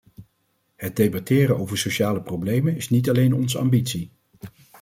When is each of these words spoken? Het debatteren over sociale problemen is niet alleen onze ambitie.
Het 0.75 0.95
debatteren 0.95 1.57
over 1.57 1.77
sociale 1.77 2.21
problemen 2.21 2.75
is 2.75 2.89
niet 2.89 3.09
alleen 3.09 3.33
onze 3.35 3.57
ambitie. 3.57 4.11